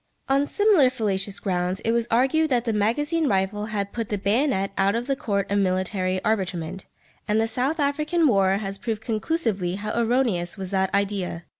[0.27, 4.71] On similar fallacious grounds it was argued that the magazine rifle had put the bayonet
[4.75, 6.87] out of the court of military arbitrament,
[7.27, 11.45] and the South African war has proved conclusively how erroneous was that idea.